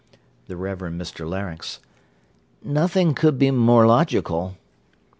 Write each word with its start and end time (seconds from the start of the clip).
THE 0.47 0.57
REVEREND 0.57 0.99
MR 0.99 1.29
LARYNX 1.29 1.77
Nothing 2.63 3.13
could 3.13 3.37
be 3.37 3.51
more 3.51 3.85
logical. 3.85 4.57